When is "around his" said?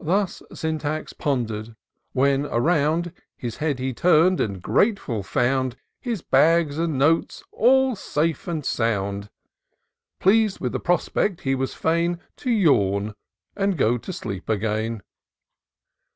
2.46-3.58